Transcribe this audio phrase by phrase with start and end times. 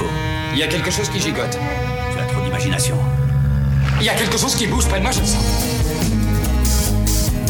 [0.00, 0.10] faut.
[0.52, 1.58] Il y a quelque chose qui gigote.
[2.12, 2.96] Tu as trop d'imagination.
[4.00, 5.44] Il y a quelque chose qui bouge près de moi, je le sens.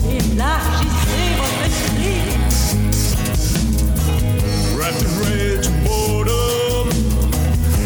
[0.09, 2.21] Élargissez votre esprit.
[4.83, 6.89] In rage and boredom,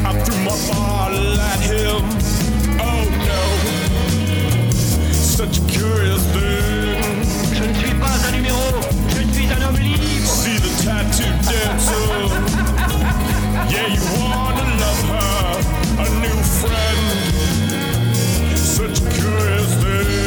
[0.05, 2.03] I threw my bottle at him.
[2.81, 3.43] Oh no,
[5.13, 6.99] such a curious thing.
[7.53, 8.65] Je ne suis pas un numéro,
[9.11, 10.27] je suis un homme libre.
[10.27, 12.31] See the tattoo dancer.
[13.71, 14.44] Yeah, you wanna
[16.67, 18.57] friend.
[18.57, 20.24] Such a curious thing.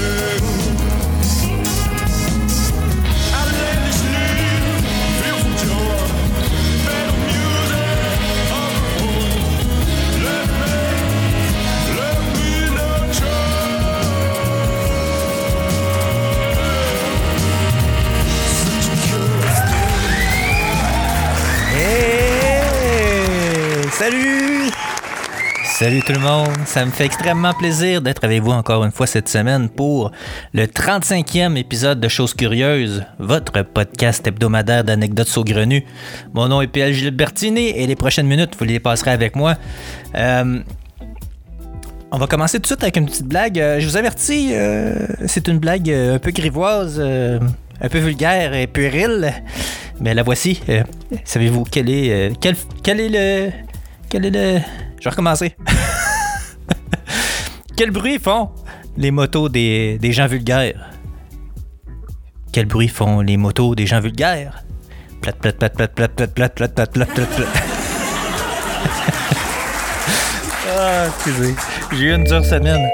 [25.79, 29.05] Salut tout le monde, ça me fait extrêmement plaisir d'être avec vous encore une fois
[29.05, 30.11] cette semaine pour
[30.51, 35.85] le 35e épisode de Choses Curieuses, votre podcast hebdomadaire d'anecdotes saugrenues.
[36.33, 39.53] Mon nom est PL Gilbertini et les prochaines minutes, vous les passerez avec moi.
[40.15, 40.61] Euh,
[42.11, 43.59] on va commencer tout de suite avec une petite blague.
[43.59, 44.95] Euh, je vous avertis, euh,
[45.27, 49.31] c'est une blague un peu grivoise, un peu vulgaire et puérile.
[49.99, 50.59] Mais la voici.
[51.23, 53.66] Savez-vous quel est, quel, quel est le...
[54.09, 54.59] Quel est le...
[54.99, 55.55] Je vais recommencer.
[57.75, 58.49] quel bruit font
[58.95, 60.91] les motos des, gens vulgaires?
[62.53, 64.63] Quel bruit font les motos des gens vulgaires?
[65.21, 67.45] Plat, plat, plat, plat, plat, plat, plat, plat, plat, plat, plat, plat.
[70.79, 71.55] Ah, excusez.
[71.91, 72.87] J'ai eu une dure semaine.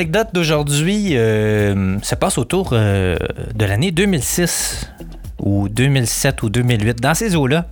[0.00, 3.16] L'anecdote d'aujourd'hui euh, se passe autour euh,
[3.54, 4.90] de l'année 2006
[5.40, 7.66] ou 2007 ou 2008, dans ces eaux-là.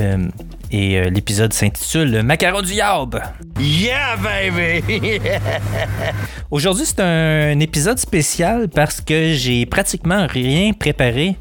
[0.00, 0.26] Euh,
[0.72, 3.20] et l'épisode s'intitule Macaron du Yaub.
[3.60, 5.20] Yeah, baby!
[6.50, 11.36] Aujourd'hui, c'est un, épisode spécial parce que j'ai pratiquement rien préparé.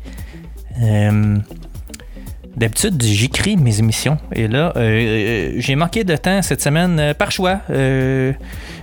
[2.55, 4.17] D'habitude, j'écris mes émissions.
[4.33, 7.61] Et là, euh, euh, j'ai manqué de temps cette semaine euh, par choix.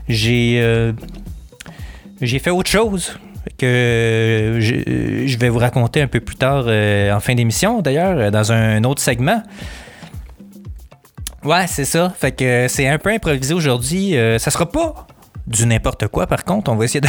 [0.08, 0.92] J'ai euh,
[2.20, 3.18] j'ai fait autre chose
[3.56, 8.30] que euh, je, vais vous raconter un peu plus tard euh, en fin d'émission, d'ailleurs,
[8.30, 9.42] dans un autre segment.
[11.44, 12.12] Ouais, c'est ça.
[12.18, 14.16] Fait que c'est un peu improvisé aujourd'hui.
[14.16, 15.06] Euh, ça sera pas
[15.46, 16.70] du n'importe quoi, par contre.
[16.70, 17.08] On va essayer de,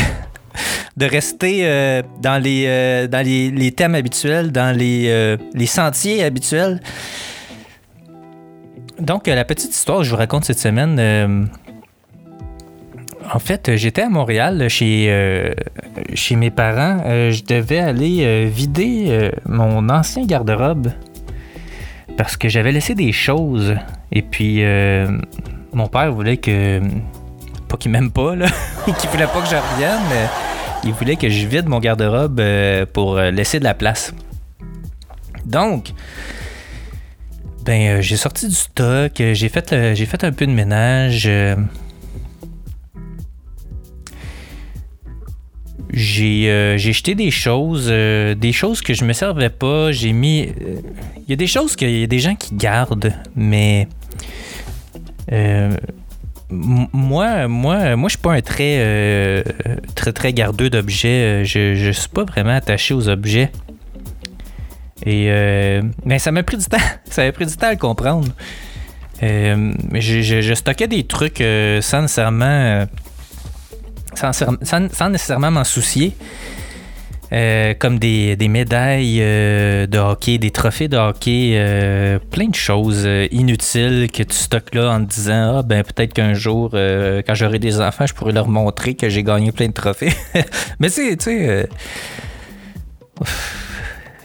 [0.98, 6.80] de rester dans, les, dans les, les thèmes habituels, dans les, les sentiers habituels.
[9.00, 11.50] Donc, la petite histoire que je vous raconte cette semaine.
[13.30, 15.54] Euh, en fait, euh, j'étais à Montréal chez, euh,
[16.14, 17.02] chez mes parents.
[17.06, 20.92] Euh, je devais aller euh, vider euh, mon ancien garde-robe
[22.18, 23.76] parce que j'avais laissé des choses.
[24.12, 25.08] Et puis, euh,
[25.74, 26.82] mon père voulait que.
[27.68, 28.48] Pas qu'il m'aime pas, là,
[28.88, 30.26] ou qu'il voulait pas que je revienne, mais
[30.84, 34.14] il voulait que je vide mon garde-robe euh, pour euh, laisser de la place.
[35.46, 35.92] Donc,
[37.64, 40.52] ben, euh, j'ai sorti du stock, euh, j'ai fait, euh, j'ai fait un peu de
[40.52, 41.30] ménage.
[45.92, 49.92] J'ai euh, j'ai jeté des choses, euh, des choses que je me servais pas.
[49.92, 50.48] J'ai mis.
[50.48, 50.82] euh,
[51.18, 53.88] Il y a des choses qu'il y a des gens qui gardent, mais.
[56.52, 59.44] moi, moi, moi, je suis pas un très,
[59.96, 61.46] très, très gardeux d'objets.
[61.46, 63.52] Je, je suis pas vraiment attaché aux objets.
[65.06, 66.78] Et euh, mais ça m'a pris du temps.
[67.10, 68.28] Ça m'a pris du temps à le comprendre.
[69.24, 72.86] Euh, je, stockais des trucs euh, sans nécessairement,
[74.20, 76.16] sans, nécessairement m'en soucier.
[77.32, 83.08] Euh, comme des, médailles euh, de hockey, des trophées de hockey, euh, plein de choses
[83.32, 87.60] inutiles que tu stockes là en te disant Ah, ben peut-être qu'un jour, quand j'aurai
[87.60, 90.14] des enfants, je pourrais leur montrer que j'ai gagné plein de trophées.
[90.80, 91.70] Mais c'est, tu sais,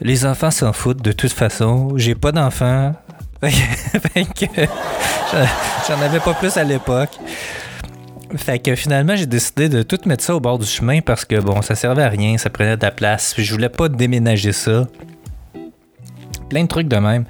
[0.01, 1.93] les enfants s'en foutent de toute façon.
[1.97, 2.95] J'ai pas d'enfants.
[5.89, 7.19] J'en avais pas plus à l'époque.
[8.37, 11.41] Fait que finalement, j'ai décidé de tout mettre ça au bord du chemin parce que
[11.41, 13.35] bon, ça servait à rien, ça prenait de la place.
[13.35, 14.87] puis Je voulais pas déménager ça.
[16.49, 17.25] Plein de trucs de même.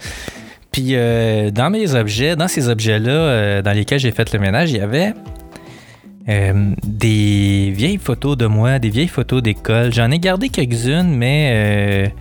[0.70, 4.72] Puis euh, dans mes objets, dans ces objets-là, euh, dans lesquels j'ai fait le ménage,
[4.72, 5.14] il y avait
[6.28, 9.92] euh, des vieilles photos de moi, des vieilles photos d'école.
[9.92, 12.12] J'en ai gardé quelques-unes, mais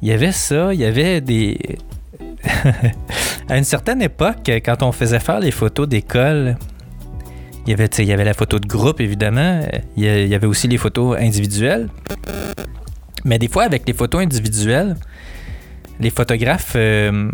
[0.00, 1.58] il y avait ça, il y avait des.
[3.50, 6.56] à une certaine époque, quand on faisait faire les photos d'école,
[7.66, 9.60] il y avait, il y avait la photo de groupe, évidemment.
[9.96, 11.88] Il y avait aussi les photos individuelles.
[13.24, 14.96] Mais des fois, avec les photos individuelles,
[16.00, 17.30] les photographes euh,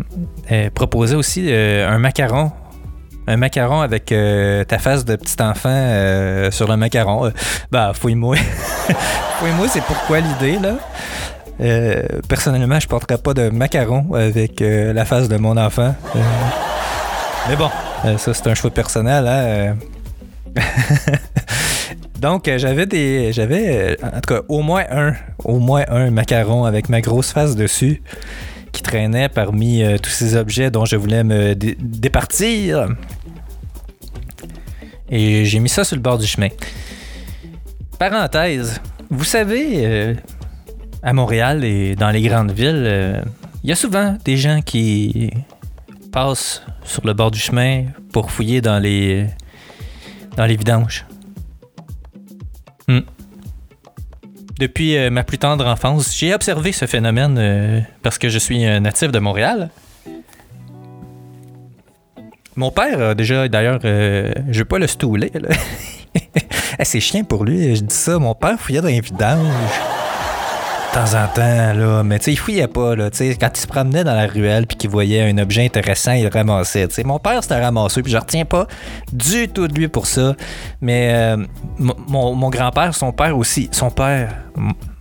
[0.51, 2.51] euh, proposaient aussi euh, un macaron.
[3.29, 7.29] Un macaron avec ta face de petit enfant sur le macaron.
[7.69, 8.37] Bah, fouille-moi.
[9.39, 10.77] fouille-moi, c'est pourquoi l'idée, là?
[12.29, 15.93] Personnellement, je porterais pas de macaron avec la face de mon enfant.
[17.49, 17.69] Mais bon,
[18.17, 19.75] ça, c'est un choix personnel, hein.
[22.19, 23.31] Donc, euh, j'avais des.
[23.31, 25.13] J'avais, euh, en tout cas, au moins un.
[25.43, 28.01] Au moins un macaron avec ma grosse face dessus
[28.71, 32.87] qui traînait parmi euh, tous ces objets dont je voulais me dé- départir.
[35.09, 36.49] Et j'ai mis ça sur le bord du chemin.
[37.97, 38.81] Parenthèse.
[39.09, 40.15] Vous savez,
[41.01, 43.23] à Montréal et dans les grandes villes,
[43.63, 45.31] il y a souvent des gens qui
[46.11, 49.27] passent sur le bord du chemin pour fouiller dans les
[50.37, 51.05] dans les vidanges.
[52.87, 53.01] Hmm.
[54.59, 58.63] Depuis euh, ma plus tendre enfance, j'ai observé ce phénomène euh, parce que je suis
[58.65, 59.69] un natif de Montréal.
[62.55, 65.31] Mon père, a déjà, d'ailleurs, euh, je veux pas le stouler.
[66.79, 68.19] Eh, c'est chiant pour lui, je dis ça.
[68.19, 69.96] Mon père fouillait dans les vidanges.
[70.97, 72.01] Temps en temps, là.
[72.03, 73.11] Mais tu sais, il fouillait pas, là.
[73.11, 76.13] Tu sais, quand il se promenait dans la ruelle puis qu'il voyait un objet intéressant,
[76.13, 76.87] il ramassait.
[76.87, 78.65] Tu sais, mon père, c'était ramasseur, puis je retiens pas
[79.13, 80.35] du tout de lui pour ça.
[80.81, 81.37] Mais euh,
[81.77, 84.37] mon, grand-père, son père aussi, son père,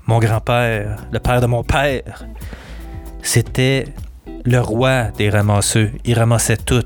[0.06, 2.26] mon grand-père, le père de mon père,
[3.22, 3.86] c'était
[4.44, 5.92] le roi des ramasseux.
[6.04, 6.84] Il ramassait tout.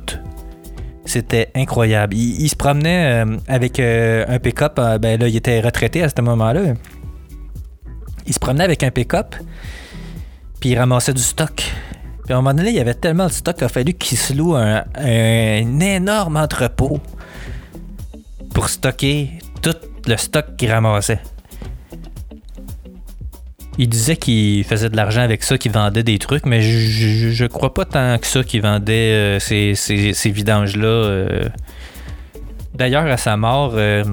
[1.04, 2.14] C'était incroyable.
[2.14, 4.76] Il, se promenait euh, avec euh, un pick-up.
[4.76, 6.74] ben là, il était retraité à ce moment-là.
[8.26, 9.34] Il se promenait avec un pick-up,
[10.60, 11.72] puis il ramassait du stock.
[12.24, 14.18] Puis à un moment donné, il y avait tellement de stock qu'il a fallu qu'il
[14.18, 14.84] se loue un,
[15.80, 17.00] énorme entrepôt
[18.54, 19.30] pour stocker
[19.62, 19.76] tout
[20.06, 21.20] le stock qu'il ramassait.
[23.78, 27.46] Il disait qu'il faisait de l'argent avec ça, qu'il vendait des trucs, mais je, je,
[27.46, 30.86] crois pas tant que ça qu'il vendait euh, ces vidanges-là.
[30.86, 31.48] euh.
[32.74, 34.04] D'ailleurs, à sa mort, euh,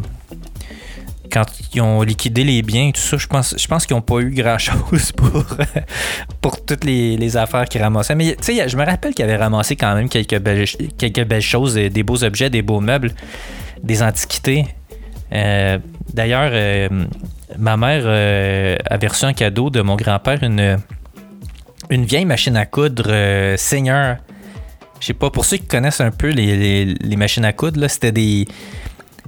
[1.32, 4.02] quand ils ont liquidé les biens et tout ça, je pense, je pense qu'ils n'ont
[4.02, 5.46] pas eu grand-chose pour,
[6.42, 8.16] pour toutes les, affaires qu'ils ramassaient.
[8.16, 12.04] Mais tu sais, je me rappelle qu'ils avaient ramassé quand même quelques belles, choses, des
[12.04, 13.12] beaux objets, des beaux meubles,
[13.84, 14.66] des antiquités.
[15.34, 15.78] Euh,
[16.14, 16.88] D'ailleurs, euh,
[17.58, 20.78] ma mère euh, avait reçu un cadeau de mon grand-père, une,
[21.90, 24.18] une vieille machine à coudre Seigneur.
[25.00, 27.88] Je sais pas, pour ceux qui connaissent un peu les, les- les machines à coudre,
[27.88, 28.48] c'était des,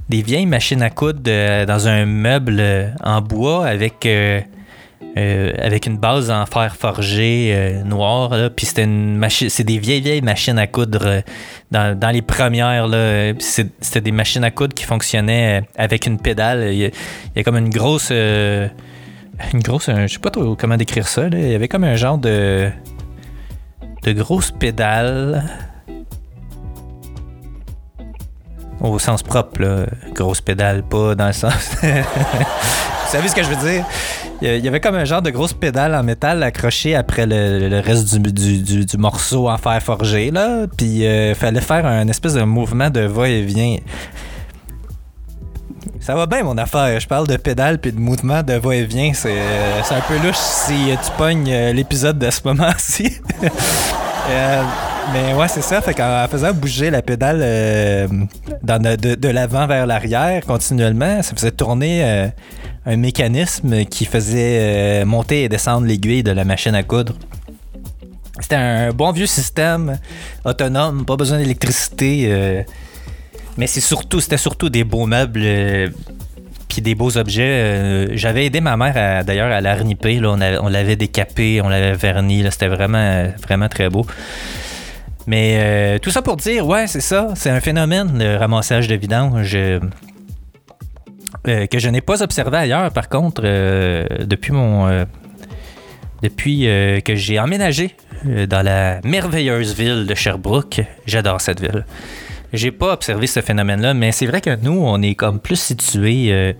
[0.09, 4.41] des vieilles machines à coudre dans un meuble euh, en bois avec, euh,
[5.17, 8.31] euh, avec une base en fer forgé noir.
[8.55, 11.21] Puis c'était une machine, c'est des vieilles, vieilles machines à coudre
[11.69, 12.87] dans, dans les premières.
[12.87, 13.33] là.
[13.39, 16.73] C'était des machines à coudre qui fonctionnaient avec une pédale.
[16.73, 16.91] Il y
[17.39, 18.09] a, comme une grosse.
[18.09, 18.69] une
[19.61, 19.89] grosse.
[19.89, 21.27] je sais pas trop comment décrire ça.
[21.31, 22.69] Il y avait comme un genre de.
[24.03, 25.68] de grosse pédale.
[28.81, 29.85] Au sens propre, là.
[30.13, 31.53] Grosse pédale, pas dans le sens.
[31.81, 33.83] Vous savez ce que je veux dire?
[34.41, 38.15] Il y avait comme un genre de grosse pédale en métal accrochée après le, reste
[38.17, 38.31] du,
[38.61, 40.65] du- du- morceau en fer forgé, là.
[40.77, 43.77] Puis il fallait faire un espèce de mouvement de va-et-vient.
[45.99, 46.97] Ça va bien, mon affaire.
[46.99, 49.11] Je parle de pédale puis de mouvement de va-et-vient.
[49.13, 53.17] C'est euh, un peu louche si euh, tu pognes euh, l'épisode de ce moment-ci.
[55.13, 55.81] Mais ouais, c'est ça.
[55.81, 58.07] Fait qu'en faisant bouger la pédale euh,
[58.63, 62.27] de, l'avant vers l'arrière continuellement, ça faisait tourner euh,
[62.85, 67.13] un mécanisme qui faisait euh, monter et descendre l'aiguille de la machine à coudre.
[68.39, 69.97] C'était un bon vieux système
[70.45, 72.63] autonome, pas besoin d'électricité.
[73.57, 75.41] mais c'est surtout, c'était surtout des beaux meubles.
[76.69, 78.15] puis des beaux objets.
[78.15, 80.21] J'avais aidé ma mère d'ailleurs à l'arniper.
[80.21, 82.45] Là, on, avait- on l'avait décapé, on l'avait verni.
[82.49, 84.05] C'était vraiment, vraiment très beau.
[85.29, 87.27] Mais euh, tout ça pour dire, ouais, c'est ça.
[87.35, 89.53] C'est un phénomène, le ramassage de vidange.
[89.53, 89.79] euh,
[91.47, 95.05] euh, que je n'ai pas observé ailleurs, par contre, depuis mon.
[96.23, 96.61] depuis
[97.05, 97.95] que j'ai emménagé
[98.25, 100.81] dans la merveilleuse ville de Sherbrooke.
[101.05, 101.85] J'adore cette ville.
[102.51, 106.29] J'ai pas observé ce phénomène-là, mais c'est vrai que nous, on est comme plus situé.
[106.33, 106.53] euh,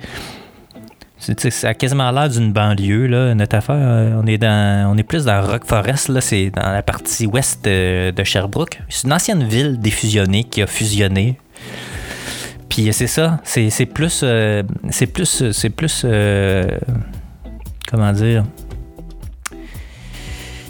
[0.73, 3.35] c'est- tu sais, ça a quasiment l'air d'une banlieue, là.
[3.35, 4.91] Notre affaire, euh, on est dans.
[4.91, 6.21] On est plus dans Rock Forest, là.
[6.21, 8.81] C'est dans la partie ouest euh, de Sherbrooke.
[8.87, 11.37] C'est une ancienne ville défusionnée qui a fusionné.
[12.69, 13.39] Puis euh, c'est ça.
[13.43, 14.23] C'est plus.
[14.89, 15.51] c'est plus.
[15.51, 16.05] C'est plus.
[17.87, 18.43] comment dire?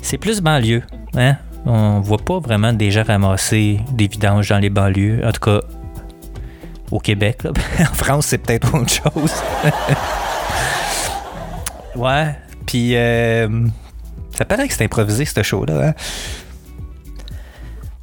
[0.02, 0.82] C'est plus banlieue,
[1.16, 1.36] hein?
[1.66, 5.22] On voit pas vraiment des gens ramasser des vidanges dans les banlieues.
[5.24, 5.60] En tout cas,
[6.90, 7.42] au Québec.
[7.80, 9.34] en France, c'est peut-être autre chose.
[12.00, 12.36] ouais.
[12.66, 13.68] Puis, euh,
[14.36, 15.90] ça paraît que c'est improvisé, ce show-là.
[15.90, 15.94] hein?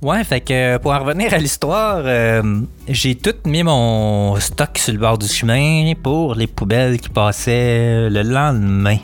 [0.03, 4.93] Ouais, fait que pour en revenir à l'histoire, euh, j'ai tout mis mon stock sur
[4.93, 8.99] le bord du chemin pour les poubelles qui passaient le lendemain.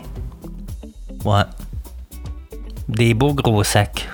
[1.25, 1.43] Ouais.
[2.87, 4.07] Des beaux gros sacs.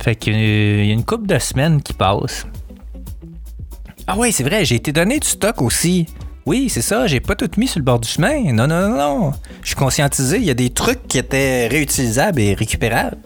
[0.00, 2.46] Fait qu'il y a une couple de semaines qui passent.
[4.06, 6.06] Ah ouais, c'est vrai, j'ai été donné du stock aussi.
[6.46, 8.52] Oui, c'est ça, j'ai pas tout mis sur le bord du chemin.
[8.52, 9.32] Non, non, non, non.
[9.62, 13.18] Je suis conscientisé, il y a des trucs qui étaient réutilisables et récupérables.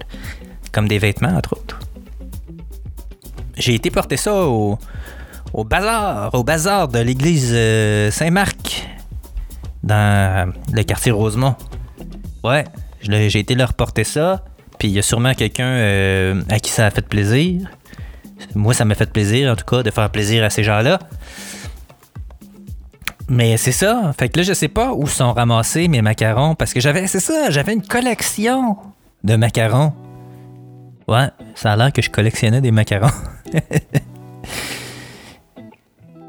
[0.73, 1.79] Comme des vêtements, entre autres.
[3.59, 4.79] J'ai été porter ça au,
[5.65, 8.89] bazar, au bazar de l'église euh, Saint-Marc,
[9.83, 11.57] dans le quartier Rosemont.
[12.43, 12.65] Ouais,
[13.03, 14.47] j'ai été leur porter ça,
[14.79, 17.69] puis il y a sûrement quelqu'un euh, à qui ça a fait plaisir.
[18.55, 20.99] Moi, ça m'a fait plaisir, en tout cas, de faire plaisir à ces gens-là.
[23.31, 24.13] Mais c'est ça.
[24.19, 27.21] Fait que là, je sais pas où sont ramassés mes macarons, parce que j'avais, c'est
[27.21, 28.77] ça, j'avais une collection
[29.23, 29.93] de macarons.
[31.07, 33.09] Ouais, ça a l'air que je collectionnais des macarons.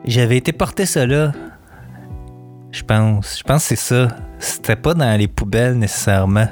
[0.06, 1.32] J'avais été porter ça là.
[2.72, 3.38] Je pense.
[3.38, 4.08] Je pense que c'est ça.
[4.40, 6.48] C'était pas dans les poubelles nécessairement.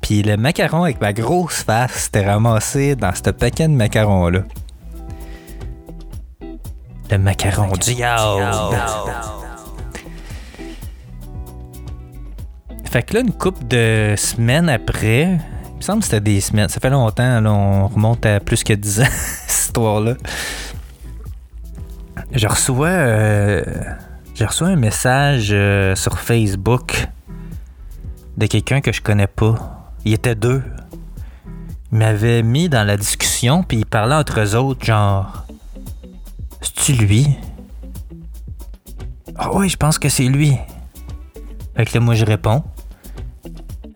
[0.00, 4.40] Puis le macaron avec ma grosse face, c'était ramassé dans ce paquet de macarons-là.
[7.10, 9.35] Le macaron du diable.
[12.90, 15.38] Fait que là, une couple de semaines après,
[15.70, 18.72] il me semble que c'était des semaines, ça fait longtemps, on remonte à plus que
[18.72, 19.04] 10 ans,
[19.46, 20.14] cette histoire-là.
[22.32, 23.62] Je reçois, euh,
[24.34, 27.08] je reçois un message euh, sur Facebook
[28.36, 29.92] de quelqu'un que je connais pas.
[30.04, 30.62] Il était deux.
[31.92, 35.44] Il m'avait mis dans la discussion, puis il parlait entre eux autres, genre.
[36.60, 37.28] C'est-tu lui?
[39.36, 40.56] Ah oui, je pense que c'est lui.
[41.76, 42.64] Fait que là, moi, je réponds.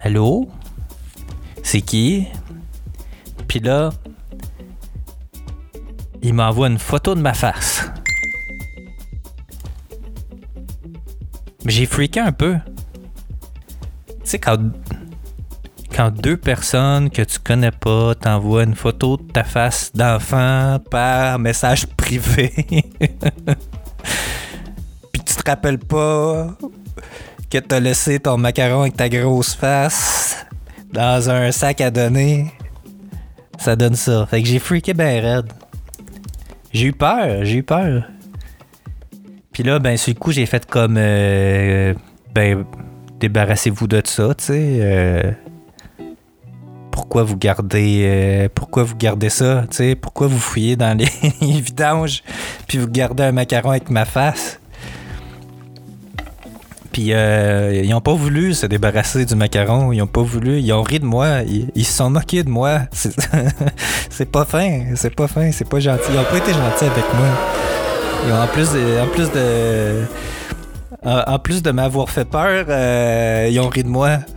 [0.03, 0.49] Allô?
[1.63, 2.27] C'est qui?
[3.47, 3.91] Puis là,
[6.23, 7.91] il m'envoie une photo de ma face.
[11.67, 12.57] J'ai freaké un peu.
[14.07, 14.59] Tu sais, quand,
[15.95, 21.39] quand deux personnes que tu connais pas t'envoient une photo de ta face d'enfant par
[21.39, 22.51] message privé,
[25.13, 26.57] puis tu te rappelles pas
[27.51, 30.47] que t'as laissé ton macaron avec ta grosse face
[30.93, 32.53] dans un sac à donner,
[33.59, 34.27] ça donne ça.
[34.27, 35.53] Fait que j'ai freaké ben raide.
[36.73, 38.05] J'ai eu peur, j'ai eu peur.
[39.53, 40.95] Puis là, ben, sur le coup, j'ai fait comme.
[40.97, 41.93] euh,
[42.33, 42.65] ben,
[43.19, 44.79] débarrassez-vous de ça, tu sais.
[44.81, 45.33] euh,
[46.93, 48.03] pourquoi vous gardez.
[48.05, 49.95] euh, pourquoi vous gardez ça, tu sais.
[49.97, 51.09] Pourquoi vous fouillez dans les,
[51.61, 52.23] vidanges,
[52.69, 54.60] puis vous gardez un macaron avec ma face?
[56.93, 59.93] Puis euh, ils ont pas voulu se débarrasser du macaron.
[59.93, 60.59] Ils ont pas voulu.
[60.59, 61.43] Ils ont ri de moi.
[61.47, 62.81] Ils, ils se sont moqués de moi.
[64.11, 64.83] C'est pas fin.
[64.97, 65.53] C'est pas fin.
[65.53, 66.11] C'est pas gentil.
[66.13, 67.29] Ils ont pas été gentils avec moi.
[68.27, 70.05] Ils ont en plus de, en plus de,
[71.03, 74.19] en plus de m'avoir fait peur, euh, ils ont ri de moi.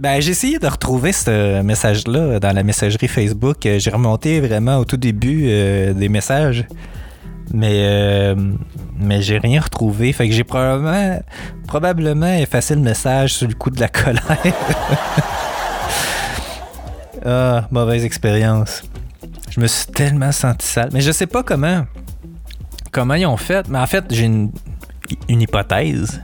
[0.00, 3.56] Ben, j'ai essayé de retrouver ce message-là dans la messagerie Facebook.
[3.62, 6.64] J'ai remonté vraiment au tout début euh, des messages.
[7.52, 8.34] Mais, euh,
[8.98, 10.12] mais j'ai rien retrouvé.
[10.12, 11.20] Fait que j'ai probablement,
[11.66, 14.22] probablement effacé le message sur le coup de la colère.
[17.24, 18.82] ah, mauvaise expérience.
[19.50, 20.90] Je me suis tellement senti sale.
[20.92, 21.86] Mais je sais pas comment.
[22.92, 23.68] Comment ils ont fait.
[23.68, 24.50] Mais en fait, j'ai une,
[25.28, 26.22] une hypothèse.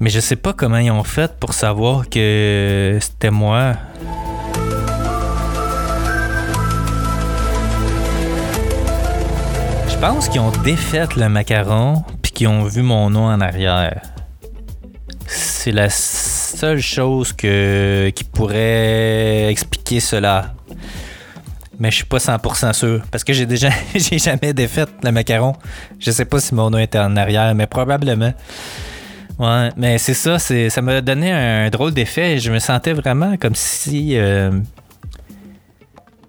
[0.00, 3.74] Mais je sais pas comment ils ont fait pour savoir que c'était moi.
[10.06, 14.02] Pense qu'ils ont défait le macaron puis qu'ils ont vu mon nom en arrière.
[15.26, 20.52] C'est la seule chose que, qui pourrait expliquer cela.
[21.78, 23.02] Mais je suis pas 100% sûr.
[23.10, 25.54] Parce que j'ai déjà j'ai jamais défait le macaron.
[25.98, 28.34] Je sais pas si mon nom était en arrière, mais probablement.
[29.38, 32.38] Ouais, mais c'est ça, ça m'a donné un drôle d'effet.
[32.38, 34.18] Je me sentais vraiment comme si.
[34.18, 34.50] euh,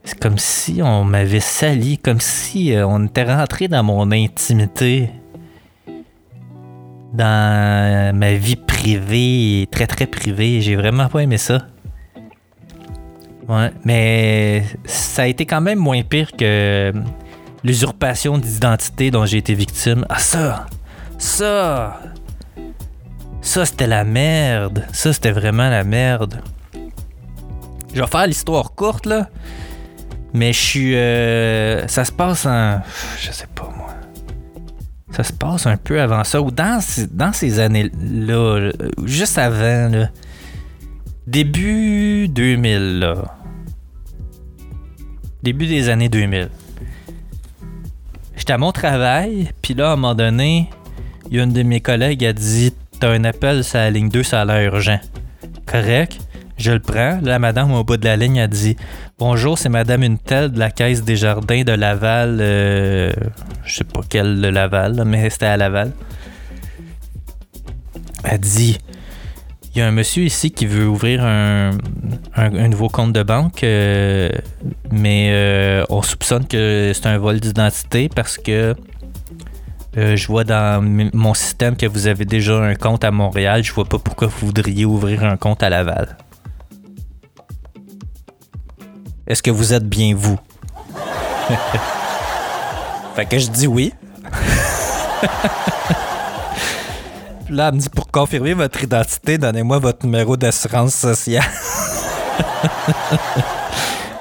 [0.05, 5.09] c'est comme si on m'avait sali, comme si euh, on était rentré dans mon intimité.
[7.13, 10.61] Dans ma vie privée, très très privée.
[10.61, 11.65] J'ai vraiment pas aimé ça.
[13.47, 16.91] Ouais, mais ça a été quand même moins pire que
[17.63, 20.05] l'usurpation d'identité dont j'ai été victime.
[20.09, 20.65] Ah ça!
[21.17, 21.99] Ça!
[23.41, 24.85] Ça, c'était la merde.
[24.91, 26.41] Ça, c'était vraiment la merde.
[27.93, 29.29] Je vais faire l'histoire courte, là.
[30.35, 30.95] Mais je suis...
[30.95, 32.81] euh, ça se passe en...
[33.19, 33.93] Je sais pas, moi.
[35.11, 36.41] Ça se passe un peu avant ça.
[36.41, 38.59] Ou dans, dans ces années-là.
[38.59, 38.71] là,
[39.05, 40.09] Juste avant, là.
[41.25, 43.15] Début 2000, là.
[45.41, 46.49] Début des années 2000.
[48.35, 50.69] J'étais à mon travail, puis là, à un moment donné,
[51.29, 54.09] il y a une de mes collègues a dit T'as un appel sur la ligne
[54.09, 54.99] 2, ça a l'air urgent.
[55.65, 56.19] Correct.
[56.57, 57.19] Je le prends.
[57.21, 58.77] La madame au bout de la ligne a dit
[59.17, 62.37] Bonjour, c'est madame une de la caisse des jardins de Laval.
[62.41, 63.11] euh,
[63.63, 65.91] je sais pas quelle de Laval, mais c'était à Laval.
[68.25, 68.77] Elle dit
[69.73, 71.71] Il y a un monsieur ici qui veut ouvrir un,
[72.35, 74.29] un- nouveau compte de banque, euh,
[74.91, 78.75] mais euh, on soupçonne que c'est un vol d'identité parce que
[79.95, 83.63] je vois dans mon système que vous avez déjà un compte à Montréal.
[83.63, 86.17] Je vois pas pourquoi vous voudriez ouvrir un compte à Laval.
[89.27, 90.37] Est-ce que vous êtes bien vous?
[93.15, 93.93] fait que je dis oui.
[97.45, 101.43] Puis là, elle me dit pour confirmer votre identité, donnez-moi votre numéro d'assurance sociale.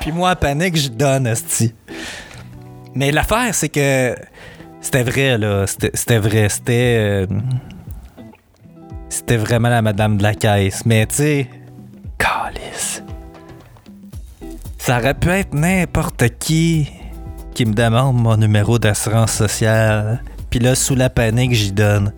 [0.00, 1.74] Puis moi, en panique, je donne, esti.
[2.94, 4.14] Mais l'affaire, c'est que
[4.80, 5.66] c'était vrai, là.
[5.66, 6.48] C'était c'était vrai.
[6.50, 6.96] C'était.
[6.98, 7.26] euh,
[9.08, 10.84] C'était vraiment la madame de la caisse.
[10.84, 11.48] Mais tu sais.
[14.86, 16.90] Ça aurait pu être n'importe qui
[17.54, 20.22] qui me demande mon numéro d'assurance sociale.
[20.50, 22.12] Puis là, sous la panique, j'y donne.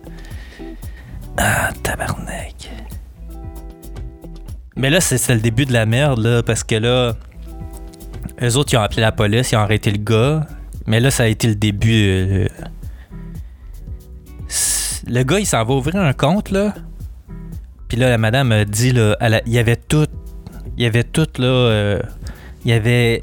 [1.37, 2.69] Ah, tabarnak.
[4.75, 7.13] Mais là, c'est le début de la merde, là, parce que là,
[8.41, 10.45] eux autres, ils ont appelé la police, ils ont arrêté le gars.
[10.87, 12.09] Mais là, ça a été le début.
[12.09, 12.47] euh,
[15.07, 16.73] le gars, il s'en va ouvrir un compte, là.
[17.87, 20.07] Puis là, la madame dit, là, il y avait tout.
[20.75, 21.45] Il y avait tout, là.
[21.45, 22.01] euh,
[22.67, 23.21] il y avait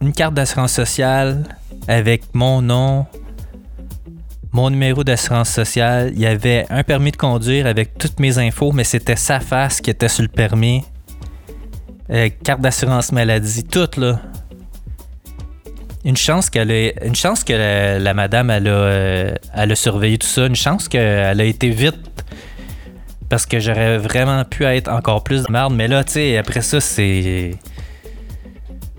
[0.00, 1.42] une carte d'assurance sociale
[1.88, 3.06] avec mon nom,
[4.52, 6.12] mon numéro d'assurance sociale.
[6.14, 9.80] Il y avait un permis de conduire avec toutes mes infos, mais c'était sa face
[9.80, 10.84] qui était sur le permis.
[12.10, 14.20] Euh, carte d'assurance maladie, tout, là.
[16.04, 20.28] Une chance qu'elle a, une chance que la, madame elle a, euh, a surveillé tout
[20.28, 21.98] ça, une chance qu'elle a été vite
[23.28, 26.60] parce que j'aurais vraiment pu être encore plus de merde, mais là tu sais après
[26.60, 27.52] ça c'est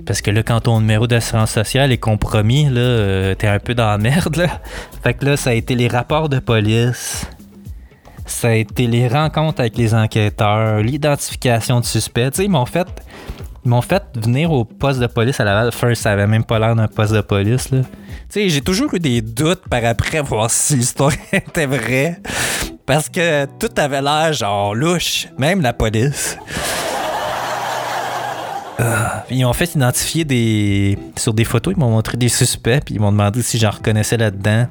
[0.06, 3.74] parce que là quand ton numéro d'assurance sociale est compromis là euh, t'es un peu
[3.74, 4.62] dans la merde là.
[5.04, 7.26] Fait que là ça a été les rapports de police.
[8.26, 12.32] Ça a été les rencontres avec les enquêteurs, l'identification de suspects.
[12.32, 12.88] Tu ils m'ont fait
[13.66, 15.72] ils m'ont fait venir au poste de police à Laval.
[15.72, 17.70] First, ça avait même pas l'air d'un poste de police.
[17.70, 17.78] Tu
[18.28, 22.20] sais, j'ai toujours eu des doutes par après voir si l'histoire était vraie.
[22.86, 26.38] Parce que tout avait l'air genre louche, même la police.
[28.84, 30.98] Ah, ils ont fait identifier des.
[31.18, 34.18] Sur des photos, ils m'ont montré des suspects, puis ils m'ont demandé si j'en reconnaissais
[34.18, 34.68] là-dedans.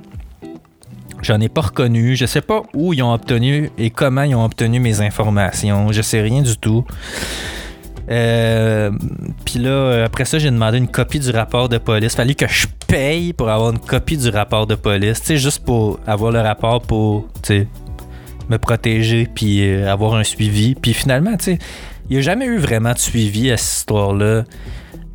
[1.23, 2.17] J'en ai pas reconnu.
[2.17, 5.93] Je sais pas où ils ont obtenu et comment ils ont obtenu mes informations.
[5.93, 6.85] Je sais rien du tout.
[8.11, 8.91] Euh,
[9.45, 12.17] Puis là, après ça, j'ai demandé une copie du rapport de police.
[12.17, 15.21] Fallait que je paye pour avoir une copie du rapport de police.
[15.21, 17.29] Tu sais, juste pour avoir le rapport pour,
[18.49, 20.75] me protéger puis euh, avoir un suivi.
[20.75, 21.59] Puis finalement, tu sais,
[22.13, 24.45] il n'y a jamais eu vraiment de suivi à cette histoire-là.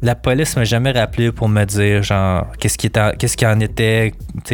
[0.02, 4.14] La police m'a jamais rappelé pour me dire, genre, qu'est-ce qui, qu'est-ce qui en était,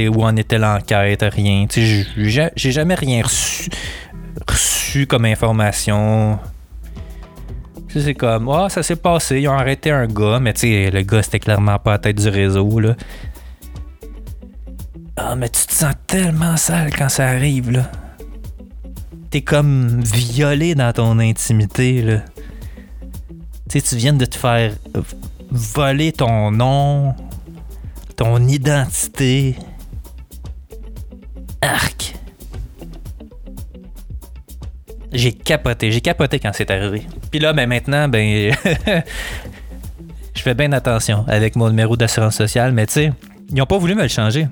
[0.10, 1.66] où en était l'enquête, rien.
[1.74, 6.38] J'ai- jamais rien reçu, comme information.
[7.88, 11.40] C'est comme, ah, ça s'est passé, ils ont arrêté un gars, mais le gars, c'était
[11.40, 12.96] clairement pas la tête du réseau, là.
[15.16, 17.90] Ah, mais tu te sens tellement sale quand ça arrive, là.
[19.30, 22.18] T'es comme violé dans ton intimité, là.
[23.74, 24.72] Tu sais, tu viens de te faire
[25.50, 27.16] voler ton nom,
[28.16, 29.56] ton identité.
[31.60, 32.14] Arc.
[35.12, 37.08] J'ai capoté, j'ai capoté quand c'est arrivé.
[37.32, 38.54] Puis là, ben maintenant, ben,
[40.36, 43.14] je fais bien attention avec mon numéro d'assurance sociale, mais tu sais,
[43.50, 44.46] ils ont pas voulu me le changer.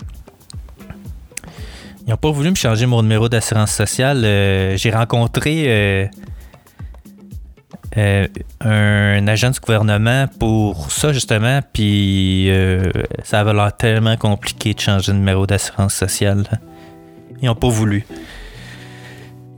[0.79, 4.25] Ils ils ont pas voulu me changer mon numéro d'assurance sociale.
[4.25, 6.07] Euh, J'ai rencontré euh,
[7.97, 8.27] euh,
[8.61, 12.89] un agent du gouvernement pour ça, justement, puis euh,
[13.23, 16.45] ça avait l'air tellement compliqué de changer de numéro d'assurance sociale.
[17.41, 18.05] Ils ont pas voulu.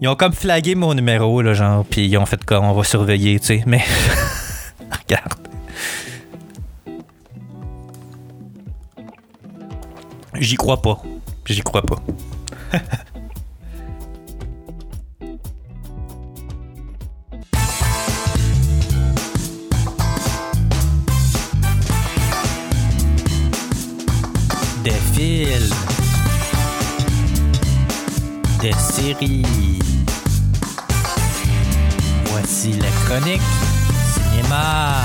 [0.01, 2.83] Ils ont comme flagué mon numéro, là, genre, puis ils ont fait comme on va
[2.83, 3.81] surveiller, tu sais, mais.
[5.07, 5.33] Regarde.
[10.39, 11.01] J'y crois pas.
[11.45, 12.01] J'y crois pas.
[32.27, 33.41] Voici la chronique
[34.13, 34.95] cinéma.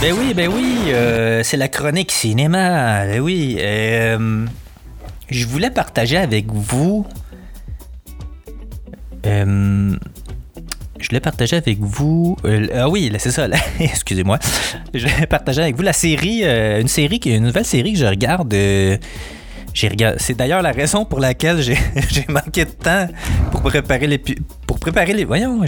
[0.00, 3.04] Ben oui, ben oui, euh, c'est la chronique cinéma.
[3.04, 3.58] Ben oui.
[3.60, 4.46] euh,
[5.28, 7.06] je voulais partager avec vous.
[9.26, 9.94] euh,
[11.00, 12.38] je voulais partager avec vous.
[12.74, 13.46] ah oui, c'est ça.
[13.78, 14.38] Excusez-moi.
[14.94, 18.54] Je voulais partager avec vous la série, une série une nouvelle série que je regarde.
[19.74, 21.76] C'est d'ailleurs la raison pour laquelle j'ai
[22.28, 23.08] manqué de temps
[23.50, 25.24] pour préparer l'épi- pour préparer les.
[25.24, 25.60] Voyons.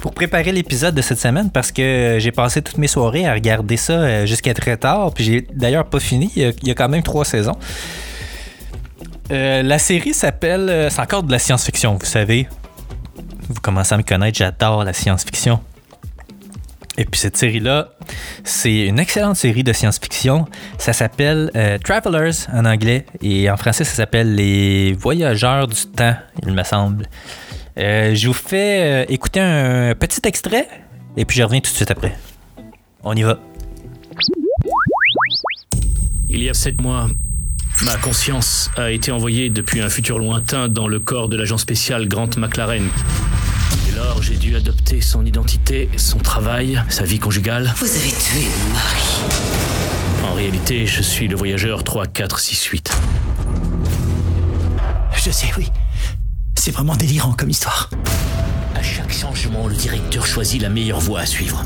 [0.00, 3.76] Pour préparer l'épisode de cette semaine parce que j'ai passé toutes mes soirées à regarder
[3.76, 5.12] ça euh, jusqu'à très tard.
[5.14, 6.30] Puis j'ai d'ailleurs pas fini.
[6.36, 7.56] Il y a- quand même trois saisons.
[9.30, 10.68] Euh, la série s'appelle.
[10.68, 12.48] euh, c'est encore de la science-fiction, vous savez.
[13.48, 15.60] Vous commencez à me connaître, j'adore la science-fiction.
[16.98, 17.88] Et puis cette série-là,
[18.44, 20.46] c'est une excellente série de science-fiction.
[20.78, 26.14] Ça s'appelle euh, Travelers en anglais et en français, ça s'appelle Les Voyageurs du temps,
[26.46, 27.06] il me semble.
[27.78, 30.68] Euh, je vous fais euh, écouter un petit extrait
[31.16, 32.14] et puis je reviens tout de suite après.
[33.02, 33.38] On y va.
[36.28, 37.08] Il y a sept mois,
[37.84, 42.06] ma conscience a été envoyée depuis un futur lointain dans le corps de l'agent spécial
[42.06, 42.88] Grant McLaren.
[44.20, 47.72] J'ai dû adopter son identité, son travail, sa vie conjugale.
[47.76, 49.02] Vous avez tué mon mari.
[50.24, 52.92] En réalité, je suis le voyageur 3, 4, 6, 8.
[55.16, 55.70] Je sais, oui.
[56.56, 57.90] C'est vraiment délirant comme histoire.
[58.74, 61.64] À chaque changement, le directeur choisit la meilleure voie à suivre.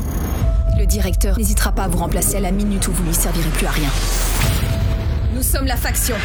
[0.79, 3.67] Le directeur n'hésitera pas à vous remplacer à la minute où vous lui servirez plus
[3.67, 3.89] à rien.
[5.35, 6.15] Nous sommes la faction.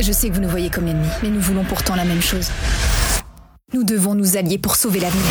[0.00, 2.50] Je sais que vous nous voyez comme ennemis, mais nous voulons pourtant la même chose.
[3.74, 5.24] Nous devons nous allier pour sauver l'avenir.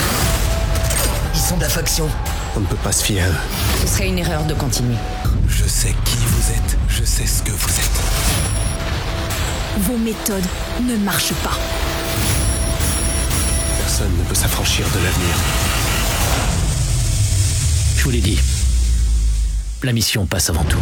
[1.36, 2.10] Ils sont de la faction.
[2.56, 3.36] On ne peut pas se fier à eux.
[3.82, 4.96] Ce serait une erreur de continuer.
[5.48, 6.78] Je sais qui vous êtes.
[6.90, 8.02] Je sais ce que vous êtes.
[9.82, 10.48] Vos méthodes
[10.82, 11.56] ne marchent pas.
[13.78, 15.36] Personne ne peut s'affranchir de l'avenir.
[17.96, 18.40] Je vous l'ai dit.
[19.84, 20.80] La mission passe avant tout.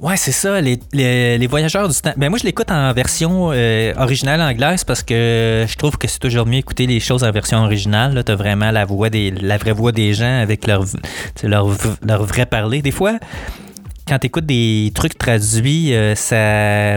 [0.00, 2.14] Ouais, c'est ça, les, les- voyageurs du temps.
[2.16, 6.18] Ben moi, je l'écoute en version euh, originale anglaise parce que je trouve que c'est
[6.18, 8.14] toujours mieux écouter les choses en version originale.
[8.14, 10.86] Là, t'as vraiment la voix des, la vraie voix des gens avec leur,
[11.38, 11.66] tu leur,
[12.02, 12.80] leur vrai parler.
[12.80, 13.18] Des fois,
[14.08, 16.96] quand t'écoutes des trucs traduits, euh, ça,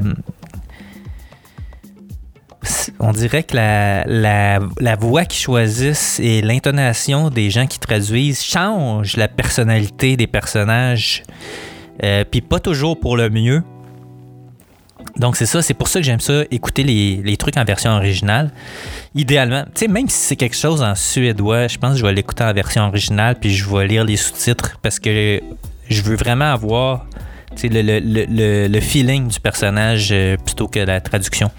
[3.02, 8.42] on dirait que la, la, la voix qu'ils choisissent et l'intonation des gens qui traduisent
[8.42, 11.24] change la personnalité des personnages.
[12.02, 13.62] Euh, Puis pas toujours pour le mieux.
[15.18, 17.92] Donc c'est ça, c'est pour ça que j'aime ça, écouter les, les trucs en version
[17.92, 18.52] originale.
[19.14, 22.14] Idéalement, tu sais, même si c'est quelque chose en suédois, je pense que je vais
[22.14, 25.42] l'écouter en version originale, puis je vais lire les sous-titres parce que
[25.90, 27.06] je veux vraiment avoir
[27.62, 31.52] le, le, le- le feeling du personnage euh, plutôt que la traduction.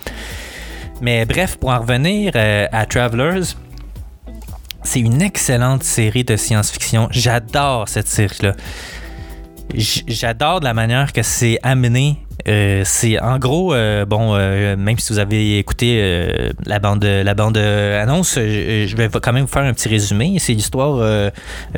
[1.00, 3.42] Mais bref, pour en revenir euh, à Travelers,
[4.82, 7.08] c'est une excellente série de science-fiction.
[7.10, 8.54] J'adore cette série-là.
[9.72, 12.18] J'adore la manière que c'est amené.
[12.46, 17.35] Euh, c'est en gros, euh, bon, euh, même si vous avez écouté la bande, la
[17.35, 20.37] bande annonce, je, vais quand même vous faire un petit résumé.
[20.38, 20.98] C'est l'histoire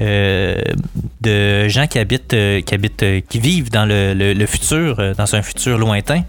[0.01, 6.23] de gens qui habitent, qui habitent, qui vivent dans le, futur, dans un futur lointain.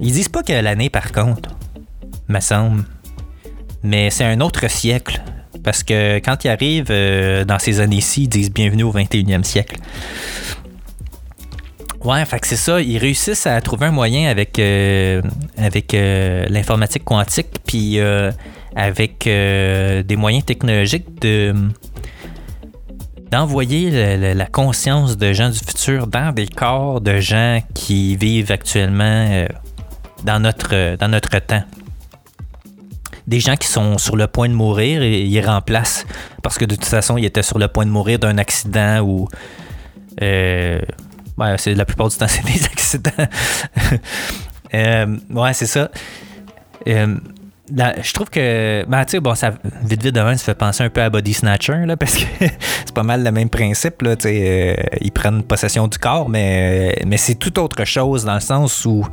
[0.00, 1.50] Ils disent pas quelle année, par contre,
[2.28, 2.84] me semble.
[3.82, 5.22] Mais c'est un autre siècle.
[5.66, 9.78] Parce que quand ils arrivent euh, dans ces années-ci, ils disent bienvenue au 21e siècle.
[12.04, 12.80] Ouais, fait que c'est ça.
[12.80, 15.20] Ils réussissent à trouver un moyen avec, euh,
[15.58, 17.98] avec euh, l'informatique quantique, puis
[18.76, 21.52] avec des moyens technologiques de
[23.32, 28.52] d'envoyer le- la conscience de gens du futur dans des corps de gens qui vivent
[28.52, 29.46] actuellement
[30.22, 31.64] dans, notre, dans notre temps.
[33.26, 36.06] Des gens qui sont sur le point de mourir et ils remplacent
[36.42, 39.28] parce que de toute façon, ils étaient sur le point de mourir d'un accident ou.
[40.22, 40.80] Euh,
[41.36, 43.10] ouais, c'est la plupart du temps, c'est des accidents.
[44.74, 45.90] Euh, ouais, c'est ça.
[46.88, 47.16] Euh,
[47.68, 49.52] je trouve que, ben, tu sais, bon, ça,
[49.82, 52.94] vite, vite, demain, ça fait penser un peu à Body Snatcher, là, parce que c'est
[52.94, 57.34] pas mal le même principe, là, euh, ils prennent possession du corps, mais, mais c'est
[57.34, 59.06] tout autre chose dans le sens où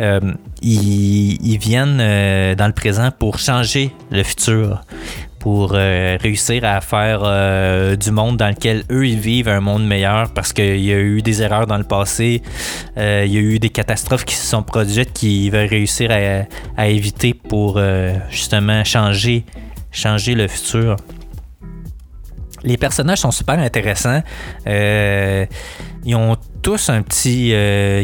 [0.00, 0.20] euh,
[0.62, 4.82] ils, ils viennent euh, dans le présent pour changer le futur,
[5.42, 9.84] pour euh, réussir à faire euh, du monde dans lequel eux, ils vivent un monde
[9.84, 12.42] meilleur, parce qu'il y a eu des erreurs dans le passé,
[12.96, 16.44] euh, il y a eu des catastrophes qui se sont produites qu'ils veulent réussir à,
[16.80, 17.80] à éviter pour
[18.30, 19.44] justement changer,
[19.90, 20.94] changer le futur.
[22.62, 24.22] Les personnages sont super intéressants.
[24.64, 27.48] Ils ont tous un petit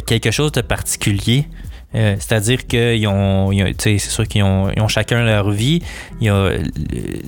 [0.07, 1.47] quelque chose de particulier.
[1.95, 5.83] Euh, C'est-à-dire qu'ils ont, c'est sûr qu'ils ont, chacun leur vie.
[6.23, 6.51] A,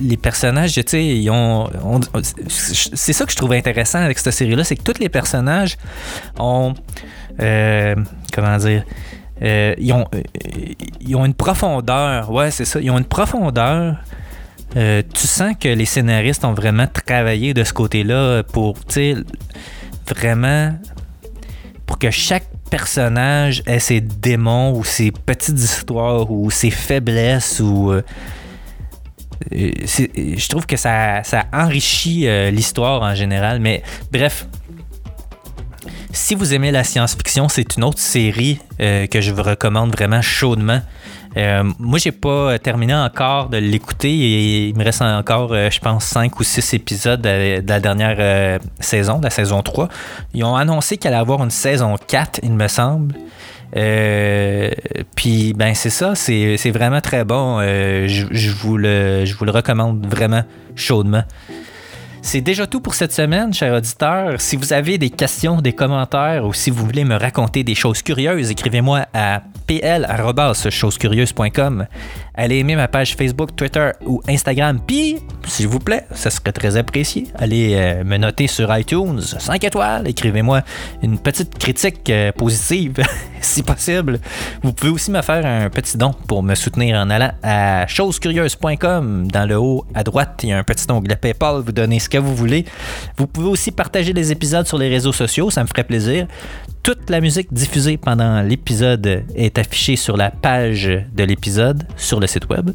[0.01, 2.01] les personnages, tu sais, ils ont, on-
[2.49, 5.79] c'est ça que je trouve intéressant avec cette série-là, c'est que tous les personnages
[6.39, 6.75] ont,
[7.41, 7.95] euh,
[8.35, 8.85] comment dire,
[9.43, 10.21] euh, ils, ont, euh,
[11.01, 12.31] ils ont une profondeur.
[12.31, 12.81] Ouais, c'est ça.
[12.81, 13.97] Ils ont une profondeur.
[14.77, 19.17] Euh, tu sens que les scénaristes ont vraiment travaillé de ce côté-là pour, tu
[20.07, 20.75] vraiment
[21.87, 27.93] pour que chaque personnage ait ses démons ou ses petites histoires ou ses faiblesses ou
[27.93, 28.03] euh,
[29.51, 34.47] je trouve que ça, ça enrichit euh, l'histoire en général mais bref
[36.13, 40.23] si vous aimez la science-fiction, c'est une autre série euh, que je vous recommande vraiment
[40.23, 40.81] chaudement.
[41.37, 45.79] Euh, moi, j'ai pas terminé encore de l'écouter et il me reste encore, euh, je
[45.79, 49.89] pense, 5 ou 6 épisodes de, la dernière euh, saison, de la saison 3.
[50.35, 53.15] Ils ont annoncé qu'il allait avoir une saison 4, il me semble.
[53.77, 54.71] Euh,
[55.15, 57.61] puis, ben, c'est ça, c'est vraiment très bon.
[57.61, 60.43] Je, vous je vous le recommande vraiment
[60.75, 61.23] chaudement.
[62.23, 64.41] C'est déjà tout pour cette semaine, chers auditeurs.
[64.41, 68.03] Si vous avez des questions, des commentaires ou si vous voulez me raconter des choses
[68.03, 71.87] curieuses, écrivez-moi à pl.chosescurieuses.com.
[72.35, 74.81] Allez aimer ma page Facebook, Twitter ou Instagram.
[74.87, 77.27] Puis, s'il vous plaît, ça serait très apprécié.
[77.35, 80.09] Allez euh, me noter sur iTunes, 5 étoiles.
[80.09, 80.63] Écrivez-moi
[81.03, 83.03] une petite critique euh, positive,
[83.41, 84.21] si possible.
[84.63, 89.29] Vous pouvez aussi me faire un petit don pour me soutenir en allant à chosescurieuses.com.
[89.31, 91.63] Dans le haut à droite, il y a un petit onglet PayPal.
[91.63, 92.65] Vous donnez ce que vous voulez.
[93.17, 95.51] Vous pouvez aussi partager les épisodes sur les réseaux sociaux.
[95.51, 96.27] Ça me ferait plaisir.
[96.83, 102.27] Toute la musique diffusée pendant l'épisode est affichée sur la page de l'épisode sur le
[102.27, 102.71] site web.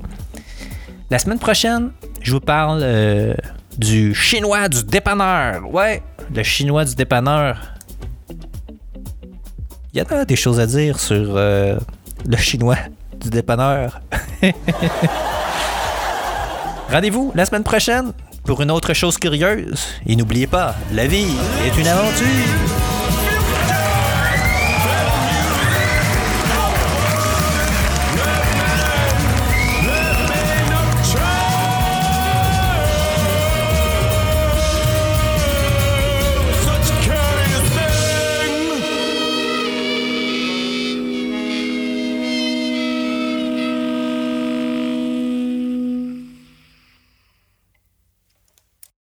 [1.10, 1.92] La semaine prochaine,
[2.22, 3.34] je vous parle euh,
[3.78, 5.74] du chinois du dépanneur.
[5.74, 7.60] Ouais, le chinois du dépanneur.
[9.94, 11.78] Il y a des choses à dire sur euh,
[12.28, 12.78] le chinois
[13.20, 14.02] du dépanneur.
[16.92, 18.14] Rendez-vous la semaine prochaine
[18.44, 19.84] pour une autre chose curieuse.
[20.06, 21.34] Et n'oubliez pas, la vie
[21.66, 22.95] est une aventure.